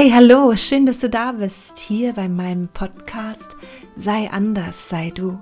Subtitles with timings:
[0.00, 3.56] Hey, hallo, schön, dass du da bist, hier bei meinem Podcast
[3.96, 5.40] Sei anders, sei du.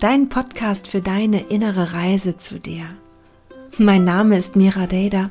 [0.00, 2.84] Dein Podcast für deine innere Reise zu dir.
[3.76, 5.28] Mein Name ist Mira Deda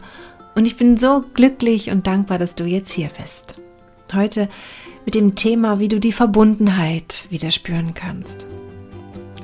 [0.54, 3.56] und ich bin so glücklich und dankbar, dass du jetzt hier bist.
[4.14, 4.48] Heute
[5.06, 8.46] mit dem Thema, wie du die Verbundenheit wieder spüren kannst.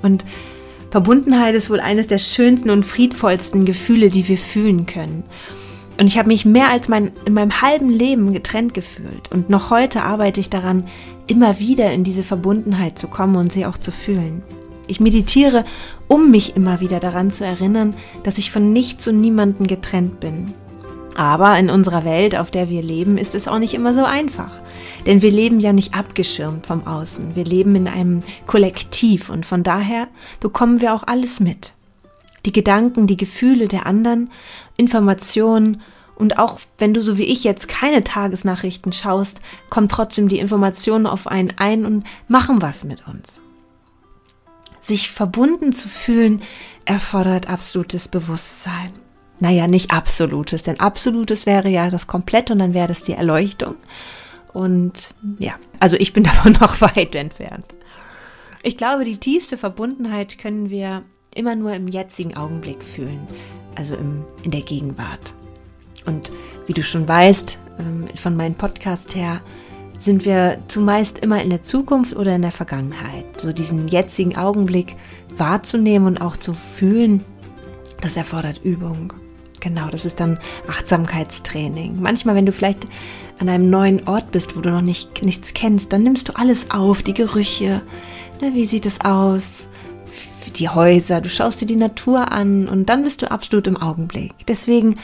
[0.04, 0.26] Und
[0.92, 5.24] Verbundenheit ist wohl eines der schönsten und friedvollsten Gefühle, die wir fühlen können.
[6.00, 9.32] Und ich habe mich mehr als mein, in meinem halben Leben getrennt gefühlt.
[9.32, 10.88] Und noch heute arbeite ich daran,
[11.26, 14.44] immer wieder in diese Verbundenheit zu kommen und sie auch zu fühlen.
[14.88, 15.66] Ich meditiere,
[16.08, 20.54] um mich immer wieder daran zu erinnern, dass ich von nichts und niemanden getrennt bin.
[21.16, 24.52] Aber in unserer Welt, auf der wir leben, ist es auch nicht immer so einfach.
[25.08, 27.36] Denn wir leben ja nicht abgeschirmt vom Außen.
[27.36, 30.08] Wir leben in einem Kollektiv und von daher
[30.40, 31.74] bekommen wir auch alles mit
[32.46, 34.32] die Gedanken, die Gefühle der anderen,
[34.78, 35.82] Informationen
[36.18, 41.06] und auch wenn du so wie ich jetzt keine Tagesnachrichten schaust, kommt trotzdem die Information
[41.06, 43.40] auf einen ein und machen was mit uns.
[44.80, 46.42] Sich verbunden zu fühlen
[46.86, 48.94] erfordert absolutes Bewusstsein.
[49.40, 53.76] Naja, nicht absolutes, denn absolutes wäre ja das Komplette und dann wäre das die Erleuchtung.
[54.54, 57.66] Und ja, also ich bin davon noch weit entfernt.
[58.64, 61.04] Ich glaube, die tiefste Verbundenheit können wir
[61.36, 63.28] immer nur im jetzigen Augenblick fühlen,
[63.76, 65.34] also im, in der Gegenwart.
[66.06, 66.32] Und
[66.66, 69.42] wie du schon weißt, ähm, von meinem Podcast her,
[70.00, 73.26] sind wir zumeist immer in der Zukunft oder in der Vergangenheit.
[73.42, 74.96] So diesen jetzigen Augenblick
[75.36, 77.24] wahrzunehmen und auch zu fühlen,
[78.02, 79.14] das erfordert Übung.
[79.60, 82.00] Genau, das ist dann Achtsamkeitstraining.
[82.00, 82.88] Manchmal, wenn du vielleicht
[83.40, 86.70] an einem neuen Ort bist, wo du noch nicht, nichts kennst, dann nimmst du alles
[86.70, 87.82] auf, die Gerüche.
[88.40, 89.68] Ne, wie sieht es aus?
[90.60, 94.34] Die Häuser, du schaust dir die Natur an und dann bist du absolut im Augenblick.
[94.48, 94.98] Deswegen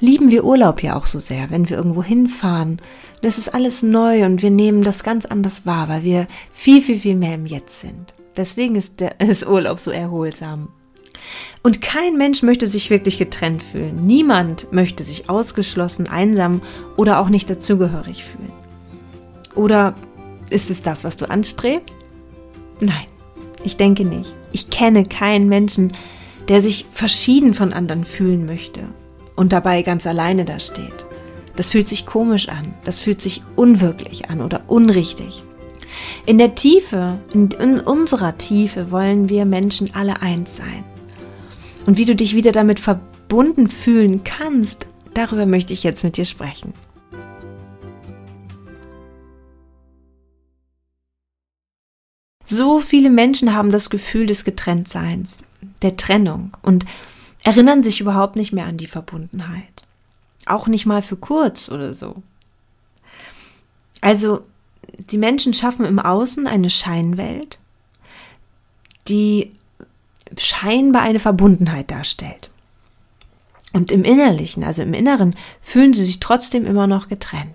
[0.00, 2.80] lieben wir Urlaub ja auch so sehr, wenn wir irgendwo hinfahren.
[3.22, 6.98] Das ist alles neu und wir nehmen das ganz anders wahr, weil wir viel, viel,
[6.98, 8.14] viel mehr im Jetzt sind.
[8.36, 10.68] Deswegen ist der ist Urlaub so erholsam.
[11.62, 14.04] Und kein Mensch möchte sich wirklich getrennt fühlen.
[14.04, 16.62] Niemand möchte sich ausgeschlossen, einsam
[16.96, 18.52] oder auch nicht dazugehörig fühlen.
[19.54, 19.94] Oder
[20.50, 21.96] ist es das, was du anstrebst?
[22.80, 23.11] Nein.
[23.64, 24.34] Ich denke nicht.
[24.52, 25.92] Ich kenne keinen Menschen,
[26.48, 28.80] der sich verschieden von anderen fühlen möchte
[29.36, 31.06] und dabei ganz alleine da steht.
[31.56, 35.44] Das fühlt sich komisch an, das fühlt sich unwirklich an oder unrichtig.
[36.26, 40.84] In der Tiefe, in, in, unserer Tiefe wollen wir Menschen alle eins sein.
[41.86, 46.24] Und wie du dich wieder damit verbunden fühlen kannst, darüber möchte ich jetzt mit dir
[46.24, 46.72] sprechen.
[52.52, 55.38] So viele Menschen haben das Gefühl des Getrenntseins,
[55.80, 56.84] der Trennung und
[57.42, 59.86] erinnern sich überhaupt nicht mehr an die Verbundenheit.
[60.44, 62.22] Auch nicht mal für kurz oder so.
[64.02, 64.44] Also,
[64.98, 67.58] die Menschen schaffen im Außen eine Scheinwelt,
[69.08, 69.52] die
[70.36, 72.50] scheinbar eine Verbundenheit darstellt.
[73.72, 77.54] Und im Innerlichen, also im Inneren, fühlen sie sich trotzdem immer noch getrennt.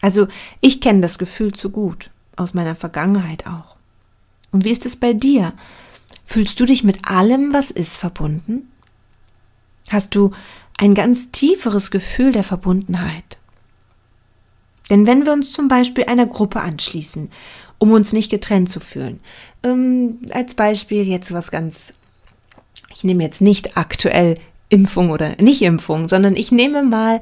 [0.00, 0.26] Also
[0.60, 3.76] ich kenne das Gefühl zu gut aus meiner Vergangenheit auch.
[4.52, 5.52] Und wie ist es bei dir?
[6.24, 8.70] Fühlst du dich mit allem, was ist, verbunden?
[9.88, 10.32] Hast du
[10.76, 13.38] ein ganz tieferes Gefühl der Verbundenheit?
[14.90, 17.30] Denn wenn wir uns zum Beispiel einer Gruppe anschließen,
[17.78, 19.20] um uns nicht getrennt zu fühlen,
[19.62, 21.92] ähm, als Beispiel jetzt was ganz,
[22.94, 27.20] ich nehme jetzt nicht aktuell Impfung oder nicht Impfung, sondern ich nehme mal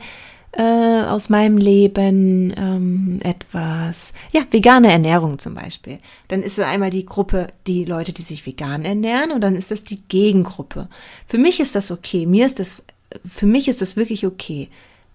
[0.57, 5.99] äh, aus meinem Leben ähm, etwas, ja, vegane Ernährung zum Beispiel.
[6.29, 9.71] Dann ist es einmal die Gruppe, die Leute, die sich vegan ernähren und dann ist
[9.71, 10.89] das die Gegengruppe.
[11.27, 12.27] Für mich ist das okay.
[12.27, 12.83] Mir ist das,
[13.29, 14.69] für mich ist das wirklich okay.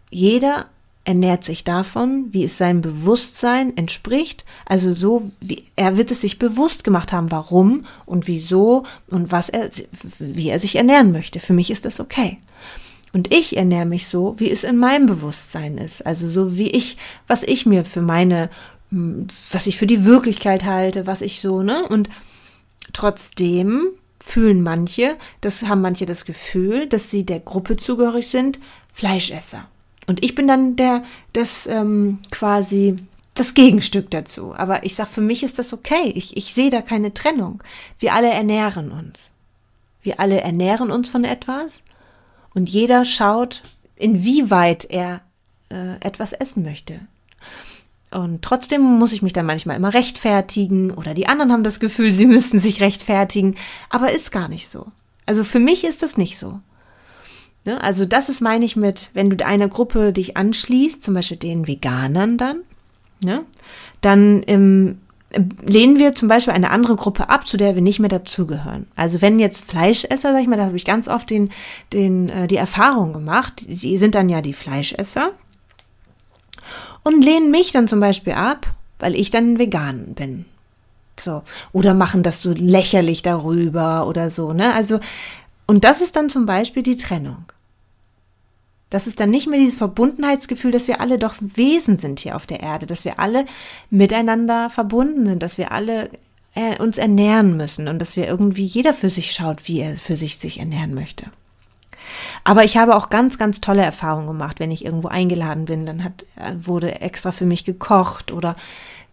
[0.10, 0.66] Jeder
[1.06, 4.46] ernährt sich davon, wie es seinem Bewusstsein entspricht.
[4.66, 9.50] Also so, wie er wird es sich bewusst gemacht haben, warum und wieso und was
[9.50, 9.69] er,
[10.19, 11.40] wie er sich ernähren möchte.
[11.40, 12.38] Für mich ist das okay.
[13.12, 16.06] Und ich ernähre mich so, wie es in meinem Bewusstsein ist.
[16.06, 16.98] Also so wie ich,
[17.28, 18.50] was ich mir für meine,
[18.92, 21.88] hm, was ich für die Wirklichkeit halte, was ich so, ne?
[21.88, 22.10] Und
[22.94, 23.88] trotzdem
[24.20, 28.60] fühlen manche, das haben manche das Gefühl, dass sie der Gruppe zugehörig sind,
[28.94, 29.66] Fleischesser.
[30.08, 31.04] Und ich bin dann der,
[31.34, 32.98] das ähm, quasi
[33.34, 34.54] das Gegenstück dazu.
[34.56, 36.12] Aber ich sag, für mich ist das okay.
[36.16, 37.64] Ich, ich sehe da keine Trennung.
[37.98, 39.18] Wir alle ernähren uns.
[40.02, 41.82] Wir alle ernähren uns von etwas
[42.60, 43.62] und jeder schaut,
[43.96, 45.22] inwieweit er
[45.70, 47.00] äh, etwas essen möchte.
[48.12, 52.14] Und trotzdem muss ich mich dann manchmal immer rechtfertigen oder die anderen haben das Gefühl,
[52.14, 53.56] sie müssten sich rechtfertigen,
[53.90, 54.88] aber ist gar nicht so.
[55.26, 56.60] Also für mich ist das nicht so.
[57.64, 57.82] Ne?
[57.82, 61.66] Also das ist, meine ich mit, wenn du einer Gruppe dich anschließt, zum Beispiel den
[61.66, 62.64] Veganern dann,
[63.24, 63.46] ne?
[64.02, 65.00] dann ähm,
[65.64, 68.88] lehnen wir zum Beispiel eine andere Gruppe ab, zu der wir nicht mehr dazugehören.
[68.96, 71.52] Also wenn jetzt Fleischesser, sag ich mal, da habe ich ganz oft den,
[71.94, 75.31] den, äh, die Erfahrung gemacht, die sind dann ja die Fleischesser
[77.04, 78.68] und lehnen mich dann zum Beispiel ab,
[78.98, 80.46] weil ich dann vegan bin.
[81.20, 81.44] So.
[81.72, 84.74] Oder machen das so lächerlich darüber oder so, ne?
[84.74, 85.00] Also,
[85.68, 87.46] und das ist dann zum Beispiel die Trennung.
[88.89, 92.47] Das ist dann nicht mehr dieses Verbundenheitsgefühl, dass wir alle doch Wesen sind hier auf
[92.47, 93.45] der Erde, dass wir alle
[93.89, 96.09] miteinander verbunden sind, dass wir alle
[96.56, 100.15] äh, uns ernähren müssen und dass wir irgendwie jeder für sich schaut, wie er für
[100.15, 101.27] sich sich ernähren möchte.
[102.44, 106.03] Aber ich habe auch ganz, ganz tolle Erfahrungen gemacht, wenn ich irgendwo eingeladen bin, dann
[106.03, 108.56] hat, äh, wurde extra für mich gekocht oder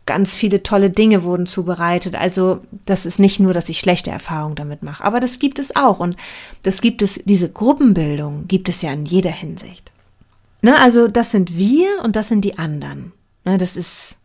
[0.06, 2.14] ganz viele tolle Dinge wurden zubereitet.
[2.14, 5.74] Also das ist nicht nur, dass ich schlechte Erfahrungen damit mache, aber das gibt es
[5.76, 5.98] auch.
[5.98, 6.16] Und
[6.62, 9.92] das gibt es, diese Gruppenbildung gibt es ja in jeder Hinsicht.
[10.62, 13.12] Ne, also das sind wir und das sind die anderen.
[13.44, 14.15] Ne, das ist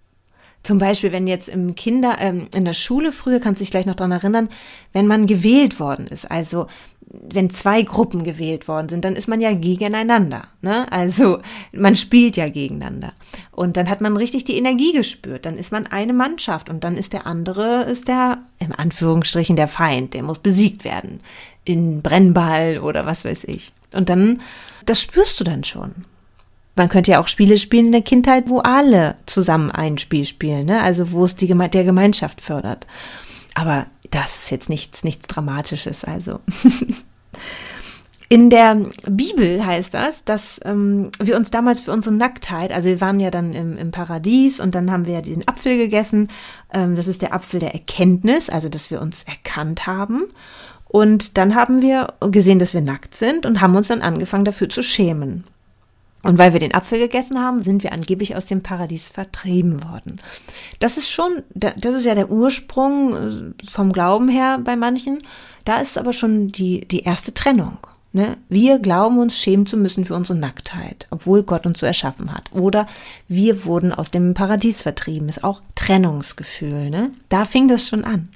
[0.64, 3.86] zum Beispiel, wenn jetzt im Kinder, ähm, in der Schule früher, kannst du dich gleich
[3.86, 4.50] noch dran erinnern,
[4.94, 6.68] wenn man gewählt worden ist, also
[7.14, 10.44] wenn zwei Gruppen gewählt worden sind, dann ist man ja gegeneinander.
[10.62, 10.90] Ne?
[10.92, 11.40] Also
[11.74, 13.14] man spielt ja gegeneinander.
[13.52, 15.46] Und dann hat man richtig die Energie gespürt.
[15.46, 19.68] Dann ist man eine Mannschaft und dann ist der andere, ist der, im Anführungsstrichen, der
[19.68, 21.20] Feind, der muss besiegt werden.
[21.66, 23.74] In Brennball oder was weiß ich.
[23.94, 24.42] Und dann,
[24.86, 26.06] das spürst du dann schon.
[26.76, 30.66] Man könnte ja auch Spiele spielen in der Kindheit, wo alle zusammen ein Spiel spielen,
[30.66, 30.82] ne?
[30.82, 32.88] also wo es die Geme der Gemeinschaft fördert.
[33.56, 36.40] Aber das ist jetzt nichts, nichts Dramatisches, also.
[38.32, 38.78] In der
[39.10, 43.30] Bibel heißt das, dass ähm, wir uns damals für unsere Nacktheit, also wir waren ja
[43.30, 46.30] dann im, im Paradies und dann haben wir ja diesen Apfel gegessen.
[46.74, 50.28] Ähm, das ist der Apfel der Erkenntnis, also dass wir uns erkannt haben.
[50.86, 54.70] Und dann haben wir gesehen, dass wir nackt sind und haben uns dann angefangen dafür
[54.70, 55.44] zu schämen.
[56.24, 60.22] Und weil wir den Apfel gegessen haben, sind wir angeblich aus dem Paradies vertrieben worden.
[60.80, 65.20] Das ist schon, das ist ja der Ursprung äh, vom Glauben her bei manchen.
[65.66, 67.78] Da ist aber schon die, die erste Trennung.
[68.14, 68.38] Ne?
[68.50, 72.52] Wir glauben uns schämen zu müssen für unsere Nacktheit, obwohl Gott uns so erschaffen hat.
[72.52, 72.88] Oder
[73.28, 75.30] wir wurden aus dem Paradies vertrieben.
[75.30, 76.90] Ist auch Trennungsgefühl.
[76.90, 77.12] Ne?
[77.30, 78.30] Da fing das schon an.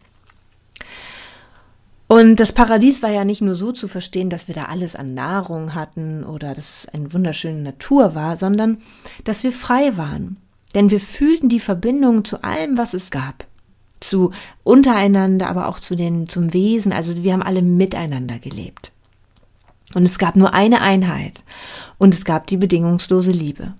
[2.15, 5.13] Und das Paradies war ja nicht nur so zu verstehen, dass wir da alles an
[5.13, 8.77] Nahrung hatten oder dass es eine wunderschöne Natur war, sondern
[9.25, 10.38] dass wir frei waren.
[10.75, 13.45] Denn wir fühlten die Verbindung zu allem, was es gab.
[14.00, 14.31] Zu
[14.63, 16.94] untereinander, aber auch zu den, zum Wesen.
[16.94, 18.94] Also wir haben alle miteinander gelebt.
[19.94, 21.44] Und es gab nur eine Einheit.
[21.97, 23.73] Und es gab die bedingungslose Liebe.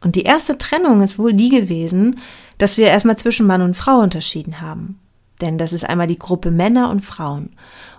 [0.00, 2.18] Und die erste Trennung ist wohl die gewesen,
[2.58, 4.98] dass wir erstmal zwischen Mann und Frau unterschieden haben.
[5.40, 7.50] Denn das ist einmal die Gruppe Männer und Frauen.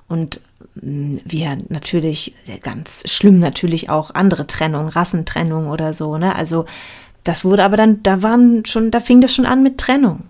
[0.07, 0.41] Und
[0.75, 6.35] mm, wir natürlich, ganz schlimm natürlich auch andere Trennung, Rassentrennung oder so, ne?
[6.35, 6.65] Also,
[7.23, 10.23] das wurde aber dann, da waren schon, da fing das schon an mit Trennung.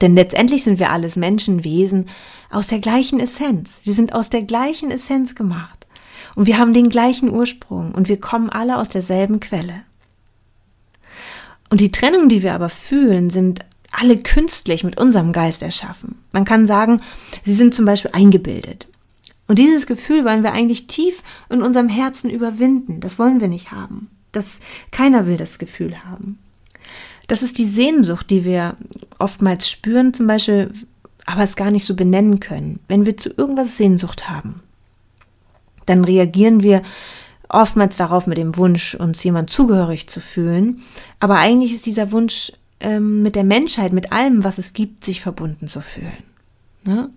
[0.00, 2.08] Denn letztendlich sind wir alles Menschenwesen
[2.50, 3.80] aus der gleichen Essenz.
[3.82, 5.86] Wir sind aus der gleichen Essenz gemacht.
[6.34, 9.82] Und wir haben den gleichen Ursprung und wir kommen alle aus derselben Quelle.
[11.70, 16.16] Und die Trennung, die wir aber fühlen, sind alle künstlich mit unserem Geist erschaffen.
[16.32, 17.00] Man kann sagen,
[17.44, 18.88] sie sind zum Beispiel eingebildet.
[19.48, 23.00] Und dieses Gefühl wollen wir eigentlich tief in unserem Herzen überwinden.
[23.00, 24.08] Das wollen wir nicht haben.
[24.32, 26.38] Das, keiner will das Gefühl haben.
[27.28, 28.76] Das ist die Sehnsucht, die wir
[29.18, 30.72] oftmals spüren, zum Beispiel,
[31.24, 32.80] aber es gar nicht so benennen können.
[32.88, 34.62] Wenn wir zu irgendwas Sehnsucht haben,
[35.86, 36.82] dann reagieren wir
[37.48, 40.82] oftmals darauf mit dem Wunsch, uns jemand zugehörig zu fühlen.
[41.20, 45.20] Aber eigentlich ist dieser Wunsch ähm, mit der Menschheit, mit allem, was es gibt, sich
[45.20, 46.12] verbunden zu fühlen.
[46.84, 47.10] Ne?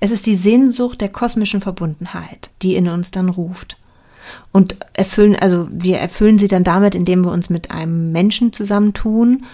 [0.00, 3.76] Es ist die Sehnsucht der kosmischen Verbundenheit, die in uns dann ruft.
[4.52, 9.44] Und erfüllen, also wir erfüllen sie dann damit, indem wir uns mit einem Menschen zusammentun.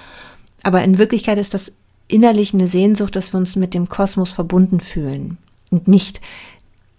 [0.62, 1.72] Aber in Wirklichkeit ist das
[2.08, 5.38] innerlich eine Sehnsucht, dass wir uns mit dem Kosmos verbunden fühlen.
[5.70, 6.20] Und nicht,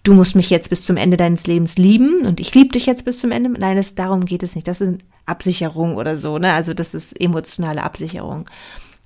[0.02, 3.04] du musst mich jetzt bis zum Ende deines Lebens lieben und ich liebe dich jetzt
[3.04, 3.50] bis zum Ende.
[3.50, 4.68] Nein, das, darum geht es nicht.
[4.68, 6.52] Das ist Absicherung oder so, ne?
[6.52, 8.48] Also das ist emotionale Absicherung.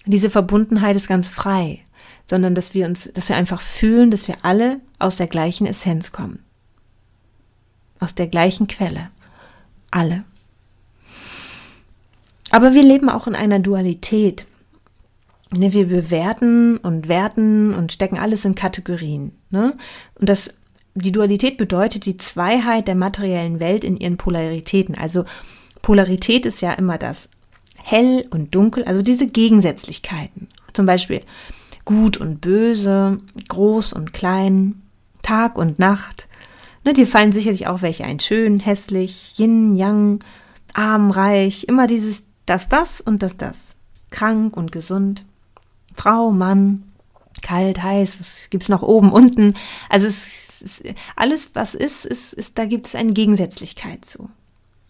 [0.04, 1.80] Diese Verbundenheit ist ganz frei,
[2.26, 6.12] sondern dass wir uns, dass wir einfach fühlen, dass wir alle aus der gleichen Essenz
[6.12, 6.40] kommen.
[8.00, 9.10] Aus der gleichen Quelle.
[9.90, 10.24] Alle.
[12.50, 14.46] Aber wir leben auch in einer Dualität.
[15.50, 19.32] Ne, wir bewerten und werten und stecken alles in Kategorien.
[19.50, 19.76] Ne?
[20.14, 20.52] Und das,
[20.94, 24.94] die Dualität bedeutet die Zweiheit der materiellen Welt in ihren Polaritäten.
[24.94, 25.24] Also
[25.82, 27.28] Polarität ist ja immer das
[27.82, 30.48] hell und dunkel, also diese Gegensätzlichkeiten.
[30.72, 31.22] Zum Beispiel
[31.84, 34.82] gut und böse, groß und klein,
[35.22, 36.28] Tag und Nacht,
[36.88, 38.18] Ne, dir fallen sicherlich auch welche ein.
[38.18, 40.20] Schön, hässlich, yin, yang,
[40.72, 41.64] arm, reich.
[41.64, 43.56] Immer dieses das, das und das, das.
[44.10, 45.26] Krank und gesund.
[45.94, 46.84] Frau, Mann,
[47.42, 49.54] kalt, heiß, was gibt's noch oben, unten?
[49.90, 50.82] Also es, es,
[51.14, 54.30] alles, was ist, ist, ist, da gibt es eine Gegensätzlichkeit zu.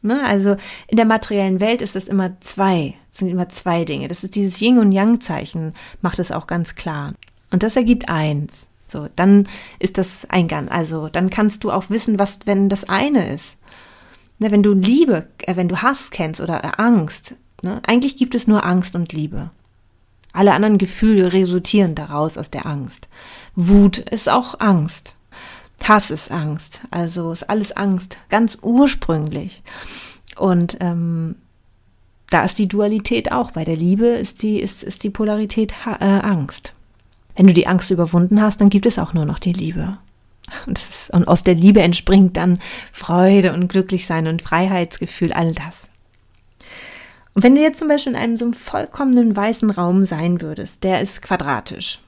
[0.03, 0.25] Ne?
[0.25, 4.09] Also in der materiellen Welt ist das immer zwei, sind immer zwei Dinge.
[4.09, 7.15] Das ist dieses Yin und Yang Zeichen, macht es auch ganz klar.
[7.51, 8.69] Und das ergibt eins.
[8.87, 12.89] So, dann ist das ein ganz, also dann kannst du auch wissen, was, wenn das
[12.89, 13.57] eine ist.
[14.39, 18.35] Ne, wenn du Liebe, äh, wenn du Hass kennst oder äh, Angst, ne, eigentlich gibt
[18.35, 19.51] es nur Angst und Liebe.
[20.33, 23.09] Alle anderen Gefühle resultieren daraus aus der Angst.
[23.57, 25.17] Wut ist auch Angst.
[25.85, 26.83] Hass ist Angst.
[26.91, 29.63] Also ist alles Angst, ganz ursprünglich.
[30.37, 31.37] Und ähm,
[32.31, 33.53] da ist die Dualität auch.
[33.53, 36.75] Bei der Liebe ist die, ist, ist die Polarität äh, Angst.
[37.37, 39.97] Wenn du die Angst überwunden hast, dann gibt es auch nur noch die Liebe.
[40.67, 42.61] Und, ist, und aus der Liebe entspringt dann
[42.93, 45.89] Freude und Glücklichsein und Freiheitsgefühl, all das.
[47.35, 50.83] Und wenn du jetzt zum Beispiel in einem so einem vollkommenen weißen Raum sein würdest,
[50.83, 52.01] der ist quadratisch.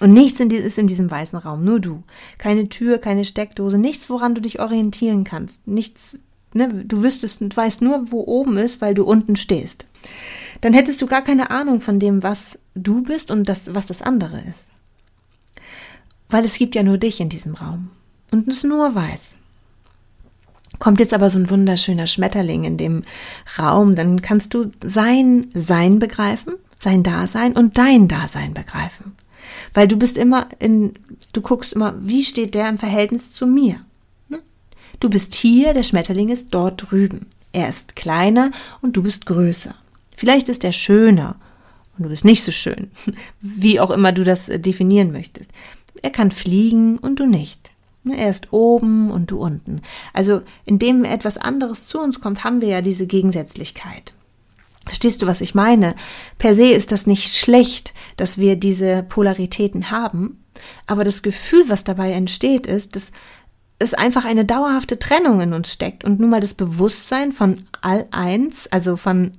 [0.00, 2.02] Und nichts ist in diesem weißen Raum, nur du.
[2.38, 5.66] Keine Tür, keine Steckdose, nichts, woran du dich orientieren kannst.
[5.66, 6.18] Nichts,
[6.52, 9.86] ne, du wüsstest, du weißt nur, wo oben ist, weil du unten stehst.
[10.60, 14.02] Dann hättest du gar keine Ahnung von dem, was du bist und das, was das
[14.02, 14.60] andere ist.
[16.28, 17.90] Weil es gibt ja nur dich in diesem Raum.
[18.30, 19.36] Und es nur weiß.
[20.78, 23.02] Kommt jetzt aber so ein wunderschöner Schmetterling in dem
[23.58, 29.16] Raum, dann kannst du sein Sein begreifen, sein Dasein und dein Dasein begreifen.
[29.74, 30.94] Weil du bist immer in,
[31.32, 33.80] du guckst immer, wie steht der im Verhältnis zu mir?
[34.28, 34.40] Ne?
[35.00, 37.26] Du bist hier, der Schmetterling ist dort drüben.
[37.52, 39.74] Er ist kleiner und du bist größer.
[40.16, 41.36] Vielleicht ist er schöner
[41.96, 42.90] und du bist nicht so schön,
[43.40, 45.50] wie auch immer du das äh, definieren möchtest.
[46.02, 47.70] Er kann fliegen und du nicht.
[48.04, 49.82] Ne, er ist oben und du unten.
[50.12, 54.12] Also indem etwas anderes zu uns kommt, haben wir ja diese Gegensätzlichkeit.
[54.86, 55.94] Verstehst du, was ich meine?
[56.38, 60.44] Per se ist das nicht schlecht, dass wir diese Polaritäten haben,
[60.86, 63.12] aber das Gefühl, was dabei entsteht, ist, dass
[63.78, 68.06] es einfach eine dauerhafte Trennung in uns steckt und nun mal das Bewusstsein von all
[68.10, 69.32] eins, also von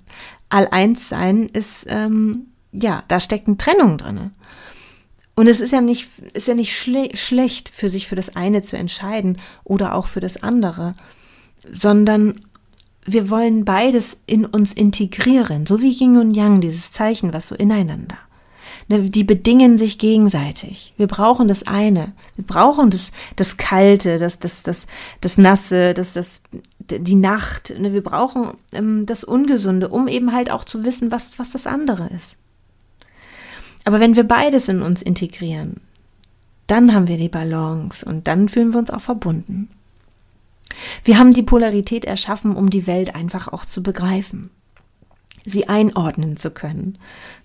[0.50, 4.32] all eins sein, ist ähm, ja, da steckt eine Trennung drinne.
[5.36, 8.64] Und es ist ja nicht, ist ja nicht schle schlecht, für sich für das eine
[8.64, 10.96] zu entscheiden oder auch für das andere,
[11.72, 12.47] sondern
[13.08, 17.56] wir wollen beides in uns integrieren, so wie Yin und Yang, dieses Zeichen, was so
[17.56, 18.18] ineinander.
[18.90, 20.94] Ne, die bedingen sich gegenseitig.
[20.98, 22.14] Wir brauchen das eine.
[22.36, 24.88] Wir brauchen das, das Kalte, das, das, das,
[25.22, 26.42] das Nasse, das, das,
[26.80, 27.74] die Nacht.
[27.78, 31.66] Ne, wir brauchen ähm, das Ungesunde, um eben halt auch zu wissen, was, was das
[31.66, 32.36] andere ist.
[33.84, 35.78] Aber wenn wir beides in uns integrieren,
[36.68, 39.70] dann haben wir die Balance und dann fühlen wir uns auch verbunden.
[41.04, 44.50] Wir haben die Polarität erschaffen, um die Welt einfach auch zu begreifen,
[45.46, 46.98] sie einordnen zu können,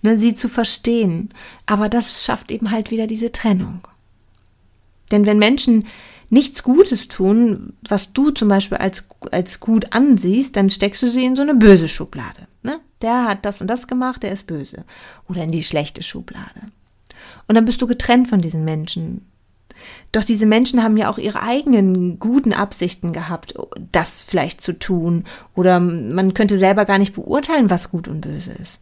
[0.02, 1.31] ne, sie zu verstehen.
[1.67, 3.87] Aber das schafft eben halt wieder diese Trennung.
[5.11, 5.87] Denn wenn Menschen
[6.31, 11.26] nichts Gutes tun, was du zum Beispiel als, als gut ansiehst, dann steckst du sie
[11.26, 12.49] in so eine böse Schublade.
[12.62, 12.81] Ne?
[13.02, 14.85] Der hat das und das gemacht, der ist böse.
[15.29, 16.71] Oder in die schlechte Schublade.
[17.47, 19.26] Und dann bist du getrennt von diesen Menschen.
[20.12, 23.55] Doch diese Menschen haben ja auch ihre eigenen guten Absichten gehabt,
[23.93, 25.25] das vielleicht zu tun.
[25.55, 28.81] Oder man könnte selber gar nicht beurteilen, was gut und böse ist.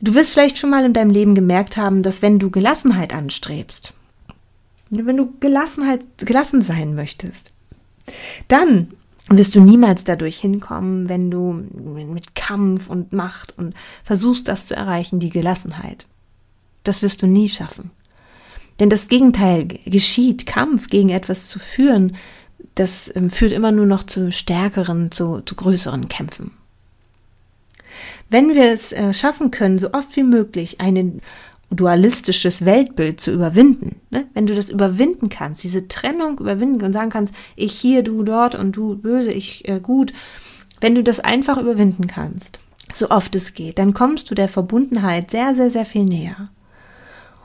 [0.00, 3.92] Du wirst vielleicht schon mal in deinem Leben gemerkt haben, dass wenn du Gelassenheit anstrebst,
[4.88, 7.52] wenn du Gelassenheit, gelassen sein möchtest,
[8.48, 8.88] dann
[9.28, 14.74] wirst du niemals dadurch hinkommen, wenn du mit Kampf und Macht und versuchst, das zu
[14.74, 16.06] erreichen, die Gelassenheit.
[16.82, 17.90] Das wirst du nie schaffen.
[18.80, 22.16] Denn das Gegenteil geschieht, Kampf gegen etwas zu führen,
[22.74, 26.52] das ähm, führt immer nur noch zu stärkeren, zu, zu größeren Kämpfen.
[28.30, 31.20] Wenn wir es äh, schaffen können, so oft wie möglich einen
[31.70, 34.00] dualistisches Weltbild zu überwinden.
[34.10, 34.26] Ne?
[34.34, 38.54] Wenn du das überwinden kannst, diese Trennung überwinden und sagen kannst, ich hier, du dort
[38.54, 40.12] und du böse, ich äh, gut,
[40.80, 42.58] wenn du das einfach überwinden kannst,
[42.92, 46.50] so oft es geht, dann kommst du der Verbundenheit sehr, sehr, sehr viel näher.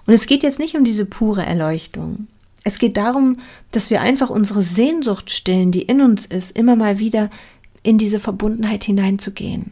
[0.05, 2.27] Und es geht jetzt nicht um diese pure Erleuchtung.
[2.63, 3.39] Es geht darum,
[3.71, 7.29] dass wir einfach unsere Sehnsucht stillen, die in uns ist, immer mal wieder
[7.83, 9.71] in diese Verbundenheit hineinzugehen.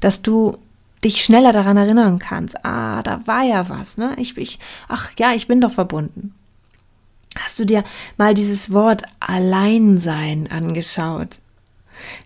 [0.00, 0.58] Dass du
[1.04, 2.64] dich schneller daran erinnern kannst.
[2.64, 4.14] Ah, da war ja was, ne?
[4.18, 6.34] Ich, ich, ach ja, ich bin doch verbunden.
[7.38, 7.84] Hast du dir
[8.16, 11.38] mal dieses Wort Alleinsein angeschaut?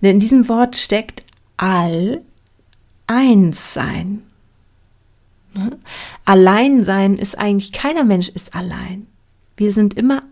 [0.02, 1.24] Denn in diesem Wort steckt
[1.56, 2.22] all
[3.06, 4.22] eins sein.
[5.54, 5.78] Ne?
[6.24, 9.06] Alleinsein ist eigentlich keiner Mensch ist allein.
[9.56, 10.22] Wir sind immer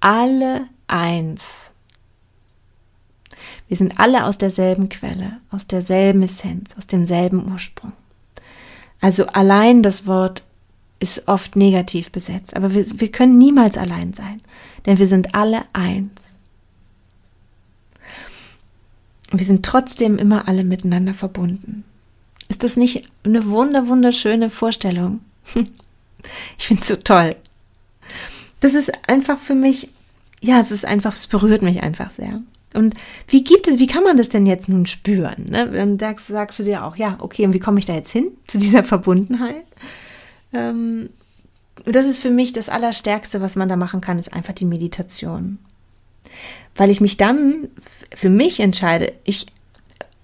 [0.00, 1.42] alle eins.
[3.68, 7.92] Wir sind alle aus derselben Quelle, aus derselben Essenz, aus demselben Ursprung.
[9.00, 10.44] Also allein das Wort
[11.00, 14.40] ist oft negativ besetzt, aber wir, wir können niemals allein sein,
[14.86, 16.12] denn wir sind alle eins.
[19.32, 21.84] Wir sind trotzdem immer alle miteinander verbunden.
[22.48, 25.20] Ist das nicht eine wunder, wunderschöne Vorstellung?
[26.58, 27.36] Ich finde es so toll.
[28.58, 29.90] Das ist einfach für mich,
[30.40, 32.40] ja, es ist einfach, es berührt mich einfach sehr.
[32.74, 32.94] Und
[33.28, 35.46] wie gibt es, wie kann man das denn jetzt nun spüren?
[35.50, 35.70] Ne?
[35.70, 38.32] Dann sagst, sagst, du dir auch, ja, okay, und wie komme ich da jetzt hin
[38.46, 39.64] zu dieser Verbundenheit?
[40.52, 41.10] Ähm,
[41.84, 45.58] das ist für mich das Allerstärkste, was man da machen kann, ist einfach die Meditation.
[46.74, 47.68] Weil ich mich dann
[48.14, 49.46] für mich entscheide, ich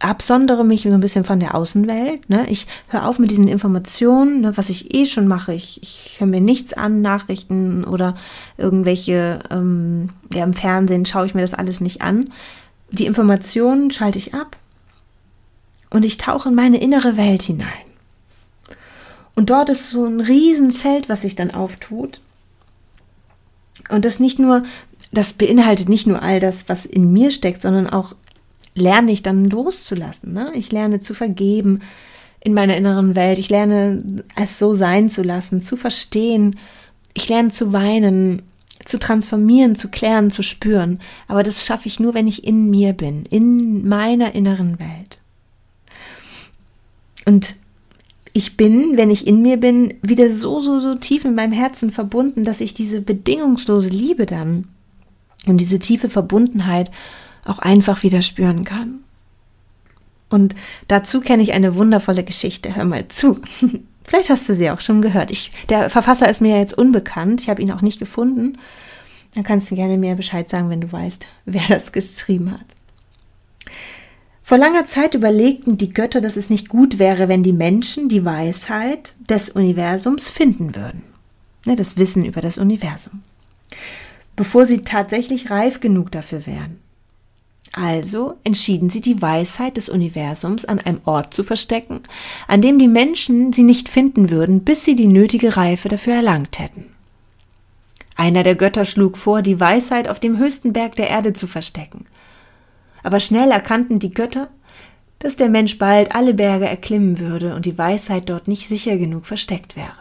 [0.02, 2.28] absondere mich so ein bisschen von der Außenwelt.
[2.28, 2.48] Ne?
[2.48, 5.54] Ich höre auf mit diesen Informationen, ne, was ich eh schon mache.
[5.54, 8.16] Ich, ich höre mir nichts an, Nachrichten oder
[8.58, 12.30] irgendwelche, ähm, ja, im Fernsehen schaue ich mir das alles nicht an.
[12.90, 14.56] Die Informationen schalte ich ab
[15.90, 17.68] und ich tauche in meine innere Welt hinein.
[19.34, 22.20] Und dort ist so ein Riesenfeld, was sich dann auftut.
[23.88, 24.64] Und das nicht nur,
[25.12, 28.14] das beinhaltet nicht nur all das, was in mir steckt, sondern auch
[28.74, 30.32] lerne ich dann loszulassen.
[30.32, 30.52] Ne?
[30.54, 31.80] Ich lerne zu vergeben
[32.40, 33.38] in meiner inneren Welt.
[33.38, 34.02] Ich lerne
[34.36, 36.58] es so sein zu lassen, zu verstehen.
[37.14, 38.42] Ich lerne zu weinen,
[38.84, 41.00] zu transformieren, zu klären, zu spüren.
[41.28, 45.18] Aber das schaffe ich nur, wenn ich in mir bin, in meiner inneren Welt.
[47.24, 47.56] Und
[48.32, 51.92] ich bin, wenn ich in mir bin, wieder so, so, so tief in meinem Herzen
[51.92, 54.68] verbunden, dass ich diese bedingungslose Liebe dann
[55.46, 56.90] und diese tiefe Verbundenheit
[57.44, 59.00] auch einfach wieder spüren kann.
[60.28, 60.54] Und
[60.88, 62.74] dazu kenne ich eine wundervolle Geschichte.
[62.74, 63.40] Hör mal zu.
[64.04, 65.30] Vielleicht hast du sie auch schon gehört.
[65.30, 67.40] Ich, der Verfasser ist mir jetzt unbekannt.
[67.42, 68.58] Ich habe ihn auch nicht gefunden.
[69.34, 72.64] Dann kannst du gerne mir Bescheid sagen, wenn du weißt, wer das geschrieben hat.
[74.42, 78.24] Vor langer Zeit überlegten die Götter, dass es nicht gut wäre, wenn die Menschen die
[78.24, 81.04] Weisheit des Universums finden würden.
[81.64, 83.22] Ne, das Wissen über das Universum.
[84.34, 86.81] Bevor sie tatsächlich reif genug dafür wären.
[87.74, 92.00] Also entschieden sie die Weisheit des Universums an einem Ort zu verstecken,
[92.46, 96.58] an dem die Menschen sie nicht finden würden, bis sie die nötige Reife dafür erlangt
[96.58, 96.90] hätten.
[98.14, 102.04] Einer der Götter schlug vor, die Weisheit auf dem höchsten Berg der Erde zu verstecken.
[103.02, 104.48] Aber schnell erkannten die Götter,
[105.18, 109.24] dass der Mensch bald alle Berge erklimmen würde und die Weisheit dort nicht sicher genug
[109.24, 109.92] versteckt wäre.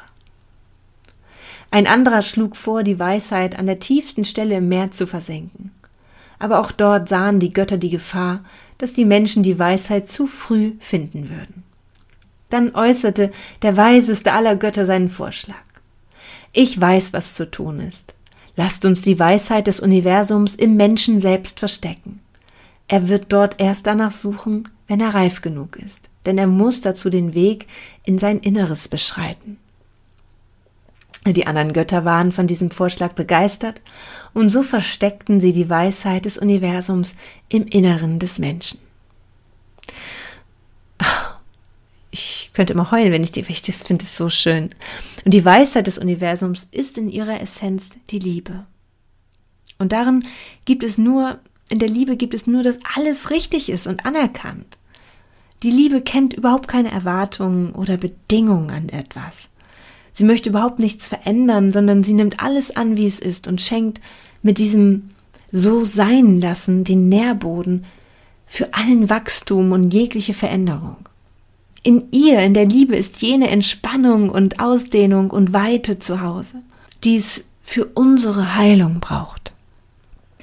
[1.70, 5.72] Ein anderer schlug vor, die Weisheit an der tiefsten Stelle im Meer zu versenken
[6.42, 8.44] aber auch dort sahen die Götter die Gefahr,
[8.80, 11.64] dass die Menschen die Weisheit zu früh finden würden.
[12.50, 15.56] Dann äußerte der weiseste aller Götter seinen Vorschlag.
[16.52, 18.16] Ich weiß, was zu tun ist.
[18.58, 22.20] Lasst uns die Weisheit des Universums im Menschen selbst verstecken.
[22.88, 27.10] Er wird dort erst danach suchen, wenn er reif genug ist, denn er muss dazu
[27.10, 27.68] den Weg
[28.04, 29.58] in sein Inneres beschreiten.
[31.26, 33.82] Die anderen Götter waren von diesem Vorschlag begeistert,
[34.34, 37.16] und so versteckten sie die Weisheit des Universums
[37.50, 38.80] im Inneren des Menschen.
[42.10, 44.70] Ich könnte immer heulen, wenn ich die, ich das finde es so schön.
[45.24, 48.66] Und die Weisheit des Universums ist in ihrer Essenz die Liebe.
[49.78, 50.26] Und darin
[50.66, 54.78] gibt es nur, in der Liebe gibt es nur, dass alles richtig ist und anerkannt.
[55.64, 59.48] Die Liebe kennt überhaupt keine Erwartungen oder Bedingungen an etwas.
[60.14, 64.02] Sie möchte überhaupt nichts verändern, sondern sie nimmt alles an, wie es ist und schenkt
[64.42, 65.10] mit diesem
[65.52, 67.86] so sein lassen den Nährboden
[68.46, 70.98] für allen Wachstum und jegliche Veränderung.
[71.84, 76.62] In ihr, in der Liebe, ist jene Entspannung und Ausdehnung und Weite zu Hause,
[77.04, 79.54] die es für unsere Heilung braucht.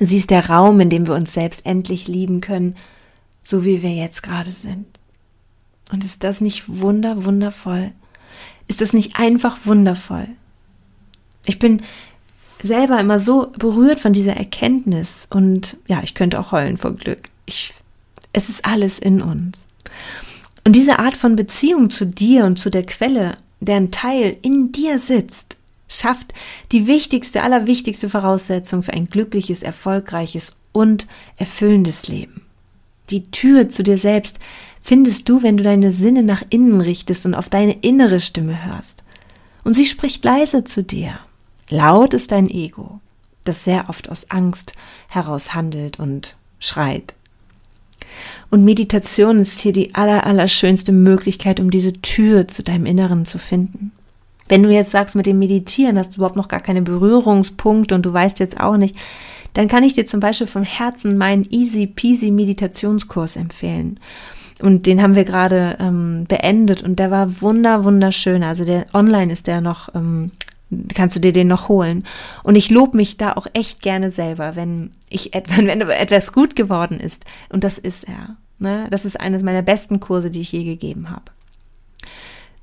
[0.01, 2.77] Sie ist der Raum, in dem wir uns selbst endlich lieben können,
[3.43, 4.87] so wie wir jetzt gerade sind.
[5.91, 7.93] Und ist das nicht wunder, wundervoll?
[8.67, 10.29] Ist das nicht einfach wundervoll?
[11.45, 11.83] Ich bin
[12.63, 17.29] selber immer so berührt von dieser Erkenntnis und ja, ich könnte auch heulen vor Glück.
[17.47, 17.73] Ich,
[18.33, 19.59] es ist alles in uns.
[20.65, 24.99] Und diese Art von Beziehung zu dir und zu der Quelle, deren Teil in dir
[24.99, 25.57] sitzt,
[25.89, 26.35] schafft
[26.73, 32.43] die wichtigste, allerwichtigste Voraussetzung für ein glückliches, erfolgreiches und erfüllendes Leben.
[33.11, 34.39] Die Tür zu dir selbst
[34.81, 39.03] findest du, wenn du deine Sinne nach innen richtest und auf deine innere Stimme hörst.
[39.65, 41.19] Und sie spricht leise zu dir.
[41.71, 43.01] Laut ist dein Ego,
[43.45, 44.73] das sehr oft aus Angst
[45.09, 47.15] heraus handelt und schreit.
[48.51, 53.39] Und Meditation ist hier die aller, allerschönste Möglichkeit, um diese Tür zu deinem Inneren zu
[53.39, 53.93] finden.
[54.49, 58.03] Wenn du jetzt sagst, mit dem Meditieren hast du überhaupt noch gar keine Berührungspunkte und
[58.03, 58.97] du weißt jetzt auch nicht,
[59.59, 63.99] dann kann ich dir zum Beispiel vom Herzen meinen Easy Peasy Meditationskurs empfehlen.
[64.61, 68.45] Und den haben wir gerade ähm, beendet und der war wunder, wunderschön.
[68.45, 70.31] Also der online ist der noch, ähm,
[70.95, 72.05] kannst du dir den noch holen.
[72.45, 77.01] Und ich lobe mich da auch echt gerne selber, wenn ich wenn, etwas gut geworden
[77.01, 77.25] ist.
[77.49, 78.37] Und das ist er.
[78.61, 78.87] Ne?
[78.93, 81.33] Das ist eines meiner besten Kurse, die ich je gegeben habe.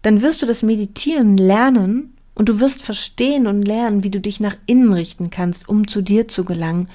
[0.01, 4.39] Dann wirst du das Meditieren lernen und du wirst verstehen und lernen, wie du dich
[4.39, 6.89] nach innen richten kannst, um zu dir zu gelangen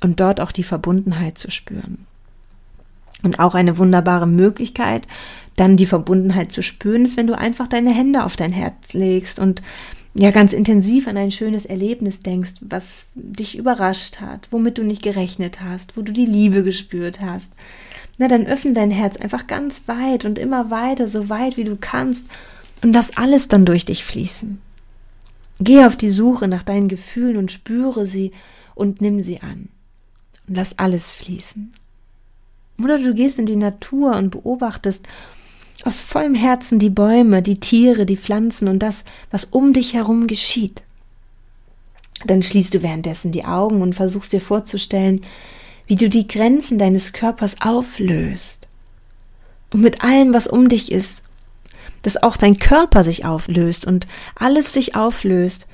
[0.00, 2.06] und dort auch die Verbundenheit zu spüren.
[3.22, 5.06] Und auch eine wunderbare Möglichkeit,
[5.56, 9.38] dann die Verbundenheit zu spüren, ist, wenn du einfach deine Hände auf dein Herz legst
[9.38, 9.62] und
[10.14, 15.02] ja ganz intensiv an ein schönes Erlebnis denkst, was dich überrascht hat, womit du nicht
[15.02, 17.52] gerechnet hast, wo du die Liebe gespürt hast.
[18.18, 21.76] Na, dann öffne dein Herz einfach ganz weit und immer weiter, so weit wie du
[21.76, 22.26] kannst
[22.82, 24.60] und lass alles dann durch dich fließen.
[25.60, 28.32] Geh auf die Suche nach deinen Gefühlen und spüre sie
[28.74, 29.68] und nimm sie an.
[30.48, 31.72] Und lass alles fließen.
[32.82, 35.06] Oder du gehst in die Natur und beobachtest
[35.84, 40.26] aus vollem Herzen die Bäume, die Tiere, die Pflanzen und das, was um dich herum
[40.26, 40.82] geschieht.
[42.26, 45.20] Dann schließt du währenddessen die Augen und versuchst dir vorzustellen,
[45.86, 48.68] wie du die Grenzen deines Körpers auflöst.
[49.72, 51.23] Und mit allem, was um dich ist,
[52.04, 55.66] dass auch dein Körper sich auflöst und alles sich auflöst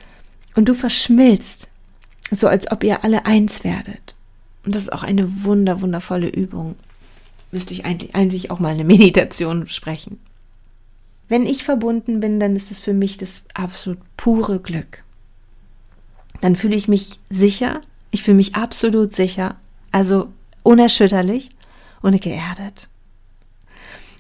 [0.54, 1.70] und du verschmilzt,
[2.30, 4.14] so als ob ihr alle eins werdet.
[4.64, 6.76] Und das ist auch eine wunder, wundervolle Übung.
[7.50, 10.20] Müsste ich eigentlich, eigentlich auch mal eine Meditation sprechen.
[11.28, 15.02] Wenn ich verbunden bin, dann ist es für mich das absolut pure Glück.
[16.40, 17.80] Dann fühle ich mich sicher,
[18.12, 19.56] ich fühle mich absolut sicher,
[19.90, 20.28] also
[20.62, 21.50] unerschütterlich
[22.02, 22.88] und geerdet.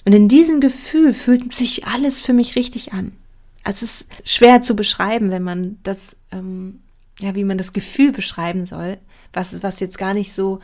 [0.04, 3.12] Und in diesem Gefühl fühlt sich alles für mich richtig an.
[3.62, 6.80] Also es ist schwer zu beschreiben, wenn man das, ähm,
[7.18, 8.98] ja, wie man das Gefühl beschreiben soll,
[9.32, 10.60] was, was jetzt gar nicht so,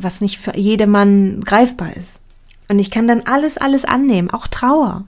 [0.00, 2.20] was nicht für jedermann greifbar ist.
[2.68, 5.04] Und ich kann dann alles, alles annehmen, auch Trauer.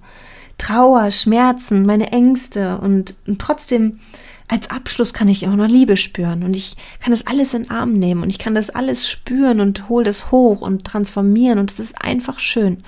[0.59, 4.01] Trauer, Schmerzen, meine Ängste und, und trotzdem
[4.47, 7.71] als Abschluss kann ich auch noch Liebe spüren und ich kann das alles in den
[7.71, 11.73] Arm nehmen und ich kann das alles spüren und hole das hoch und transformieren und
[11.73, 12.85] es ist einfach schön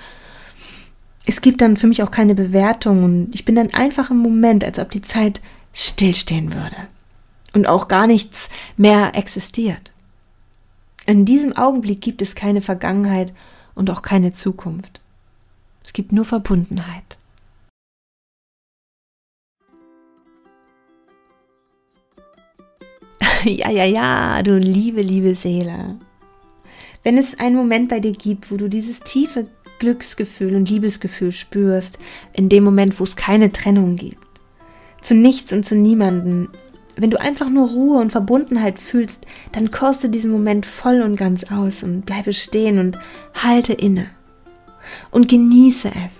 [1.27, 4.63] es gibt dann für mich auch keine Bewertung und ich bin dann einfach im Moment,
[4.63, 5.41] als ob die Zeit
[5.73, 6.77] stillstehen würde
[7.53, 9.91] und auch gar nichts mehr existiert.
[11.05, 13.33] In diesem Augenblick gibt es keine Vergangenheit
[13.75, 15.01] und auch keine Zukunft.
[15.83, 17.17] Es gibt nur Verbundenheit.
[23.43, 25.97] ja, ja, ja, du liebe, liebe Seele.
[27.03, 29.47] Wenn es einen Moment bei dir gibt, wo du dieses tiefe
[29.79, 31.99] Glücksgefühl und Liebesgefühl spürst,
[32.33, 34.17] in dem Moment, wo es keine Trennung gibt.
[35.01, 36.49] Zu nichts und zu niemanden.
[36.95, 41.43] Wenn du einfach nur Ruhe und Verbundenheit fühlst, dann koste diesen Moment voll und ganz
[41.51, 42.97] aus und bleibe stehen und
[43.35, 44.07] halte inne.
[45.11, 46.13] Und genieße es.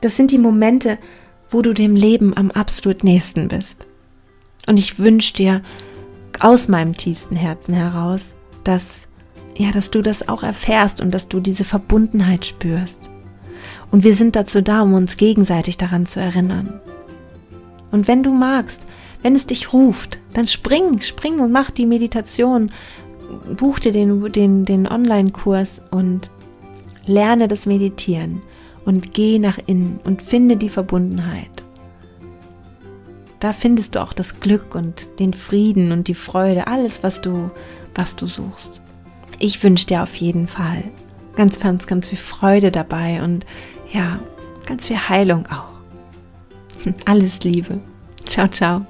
[0.00, 0.98] Das sind die Momente,
[1.50, 3.86] wo du dem Leben am absolut nächsten bist.
[4.66, 5.62] Und ich wünsche dir
[6.40, 9.08] aus meinem tiefsten Herzen heraus, dass
[9.56, 13.10] ja, dass du das auch erfährst und dass du diese Verbundenheit spürst.
[13.90, 16.80] Und wir sind dazu da, um uns gegenseitig daran zu erinnern.
[17.90, 18.82] Und wenn du magst,
[19.22, 22.70] wenn es dich ruft, dann spring, spring und mach die Meditation,
[23.56, 26.30] buch dir den, den, den Online-Kurs und
[27.06, 28.42] lerne das Meditieren
[28.84, 31.64] und geh nach innen und finde die Verbundenheit.
[33.38, 37.50] Da findest du auch das Glück und den Frieden und die Freude, alles, was du,
[37.94, 38.80] was du suchst
[39.38, 40.84] ich wünsche dir auf jeden Fall
[41.36, 43.44] ganz, ganz, ganz viel Freude dabei und
[43.92, 44.20] ja,
[44.66, 45.74] ganz viel Heilung auch.
[47.04, 47.80] Alles Liebe.
[48.26, 48.86] Ciao, ciao.